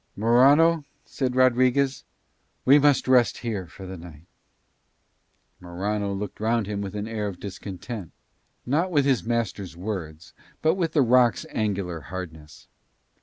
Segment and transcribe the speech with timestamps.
[0.15, 2.05] "Morano," said Rodriguez,
[2.65, 4.25] "we must rest here for the night."
[5.59, 8.11] Morano looked round him with an air of discontent,
[8.65, 10.33] not with his master's words
[10.63, 12.67] but with the rocks' angular hardness.